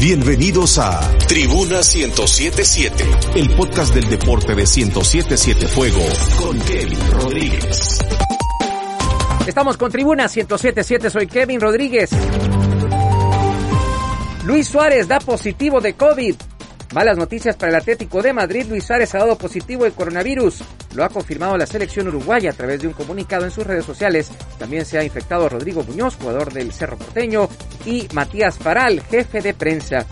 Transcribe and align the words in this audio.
Bienvenidos 0.00 0.78
a 0.78 1.00
Tribuna 1.26 1.80
1077, 1.80 3.04
el 3.34 3.50
podcast 3.56 3.92
del 3.92 4.08
deporte 4.08 4.54
de 4.54 4.62
1077 4.62 5.66
Fuego 5.66 6.04
con 6.40 6.56
Kevin 6.60 7.10
Rodríguez. 7.10 7.98
Estamos 9.44 9.76
con 9.76 9.90
Tribuna 9.90 10.28
1077, 10.28 11.10
soy 11.10 11.26
Kevin 11.26 11.60
Rodríguez. 11.60 12.10
Luis 14.44 14.68
Suárez 14.68 15.08
da 15.08 15.18
positivo 15.18 15.80
de 15.80 15.94
COVID. 15.94 16.36
Malas 16.94 17.18
noticias 17.18 17.54
para 17.56 17.70
el 17.70 17.76
Atlético 17.76 18.22
de 18.22 18.32
Madrid. 18.32 18.64
Luis 18.66 18.84
Suárez 18.84 19.14
ha 19.14 19.18
dado 19.18 19.36
positivo 19.36 19.84
de 19.84 19.92
coronavirus. 19.92 20.62
Lo 20.94 21.04
ha 21.04 21.10
confirmado 21.10 21.56
la 21.58 21.66
selección 21.66 22.08
uruguaya 22.08 22.50
a 22.50 22.54
través 22.54 22.80
de 22.80 22.86
un 22.86 22.94
comunicado 22.94 23.44
en 23.44 23.50
sus 23.50 23.66
redes 23.66 23.84
sociales. 23.84 24.30
También 24.58 24.86
se 24.86 24.98
ha 24.98 25.04
infectado 25.04 25.50
Rodrigo 25.50 25.84
Muñoz, 25.84 26.16
jugador 26.16 26.50
del 26.50 26.72
Cerro 26.72 26.96
Porteño, 26.96 27.48
y 27.84 28.08
Matías 28.14 28.56
Faral, 28.56 29.02
jefe 29.02 29.42
de 29.42 29.52
prensa. 29.52 30.06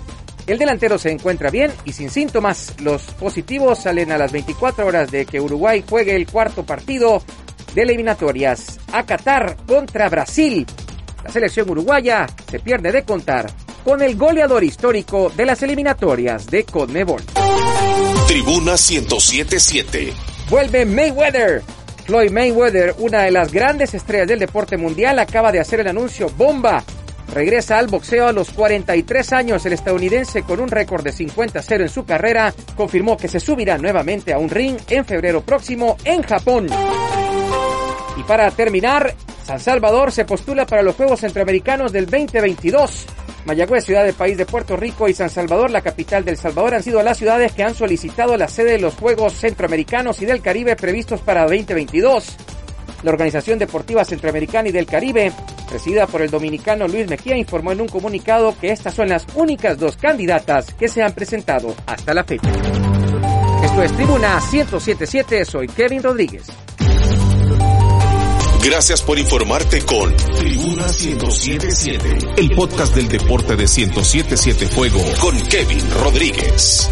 El 0.46 0.58
delantero 0.58 0.98
se 0.98 1.10
encuentra 1.10 1.50
bien 1.50 1.72
y 1.86 1.92
sin 1.92 2.10
síntomas. 2.10 2.74
Los 2.82 3.02
positivos 3.14 3.78
salen 3.78 4.12
a 4.12 4.18
las 4.18 4.30
24 4.30 4.86
horas 4.86 5.10
de 5.10 5.24
que 5.24 5.40
Uruguay 5.40 5.82
juegue 5.88 6.14
el 6.14 6.26
cuarto 6.26 6.64
partido 6.64 7.22
de 7.74 7.82
eliminatorias 7.82 8.78
a 8.92 9.04
Qatar 9.04 9.56
contra 9.66 10.10
Brasil. 10.10 10.66
La 11.24 11.32
selección 11.32 11.70
uruguaya 11.70 12.26
se 12.50 12.60
pierde 12.60 12.92
de 12.92 13.02
contar 13.02 13.46
con 13.86 14.02
el 14.02 14.16
goleador 14.16 14.64
histórico 14.64 15.30
de 15.36 15.46
las 15.46 15.62
eliminatorias 15.62 16.48
de 16.48 16.64
Conmebol. 16.64 17.22
Tribuna 18.26 18.72
1077. 18.72 20.12
Vuelve 20.50 20.84
Mayweather. 20.84 21.62
Floyd 22.04 22.32
Mayweather, 22.32 22.96
una 22.98 23.22
de 23.22 23.30
las 23.30 23.52
grandes 23.52 23.94
estrellas 23.94 24.26
del 24.26 24.40
deporte 24.40 24.76
mundial, 24.76 25.20
acaba 25.20 25.52
de 25.52 25.60
hacer 25.60 25.78
el 25.78 25.86
anuncio 25.86 26.28
bomba. 26.36 26.82
Regresa 27.32 27.78
al 27.78 27.86
boxeo 27.86 28.26
a 28.26 28.32
los 28.32 28.50
43 28.50 29.32
años. 29.32 29.64
El 29.64 29.74
estadounidense, 29.74 30.42
con 30.42 30.58
un 30.58 30.68
récord 30.68 31.04
de 31.04 31.12
50-0 31.12 31.82
en 31.82 31.88
su 31.88 32.04
carrera, 32.04 32.52
confirmó 32.76 33.16
que 33.16 33.28
se 33.28 33.38
subirá 33.38 33.78
nuevamente 33.78 34.32
a 34.32 34.38
un 34.38 34.50
ring 34.50 34.78
en 34.88 35.04
febrero 35.04 35.42
próximo 35.42 35.96
en 36.04 36.24
Japón. 36.24 36.66
Y 38.16 38.22
para 38.24 38.50
terminar, 38.50 39.14
San 39.44 39.60
Salvador 39.60 40.10
se 40.10 40.24
postula 40.24 40.66
para 40.66 40.82
los 40.82 40.96
Juegos 40.96 41.20
Centroamericanos 41.20 41.92
del 41.92 42.06
2022. 42.06 43.06
Mayagüez, 43.46 43.84
ciudad 43.84 44.04
del 44.04 44.14
país 44.14 44.36
de 44.36 44.44
Puerto 44.44 44.76
Rico, 44.76 45.08
y 45.08 45.14
San 45.14 45.30
Salvador, 45.30 45.70
la 45.70 45.80
capital 45.80 46.24
del 46.24 46.36
Salvador, 46.36 46.74
han 46.74 46.82
sido 46.82 47.00
las 47.02 47.16
ciudades 47.16 47.52
que 47.52 47.62
han 47.62 47.76
solicitado 47.76 48.36
la 48.36 48.48
sede 48.48 48.72
de 48.72 48.80
los 48.80 48.96
Juegos 48.96 49.34
Centroamericanos 49.34 50.20
y 50.20 50.26
del 50.26 50.42
Caribe 50.42 50.74
previstos 50.74 51.20
para 51.20 51.42
2022. 51.42 52.36
La 53.04 53.10
Organización 53.12 53.60
Deportiva 53.60 54.04
Centroamericana 54.04 54.68
y 54.68 54.72
del 54.72 54.86
Caribe, 54.86 55.32
presidida 55.68 56.08
por 56.08 56.22
el 56.22 56.30
dominicano 56.30 56.88
Luis 56.88 57.08
Mejía, 57.08 57.36
informó 57.36 57.70
en 57.70 57.82
un 57.82 57.88
comunicado 57.88 58.52
que 58.60 58.72
estas 58.72 58.94
son 58.94 59.10
las 59.10 59.24
únicas 59.36 59.78
dos 59.78 59.96
candidatas 59.96 60.74
que 60.74 60.88
se 60.88 61.04
han 61.04 61.12
presentado 61.12 61.72
hasta 61.86 62.14
la 62.14 62.24
fecha. 62.24 62.50
Esto 63.62 63.82
es 63.82 63.92
Tribuna 63.92 64.40
1077, 64.40 65.44
soy 65.44 65.68
Kevin 65.68 66.02
Rodríguez. 66.02 66.46
Gracias 68.66 69.00
por 69.00 69.16
informarte 69.16 69.80
con 69.82 70.12
Tribuna 70.16 70.86
1077, 70.88 72.18
el 72.36 72.50
podcast 72.50 72.96
del 72.96 73.06
deporte 73.06 73.54
de 73.54 73.62
1077 73.62 74.66
Fuego 74.66 75.00
con 75.20 75.40
Kevin 75.42 75.88
Rodríguez. 76.02 76.90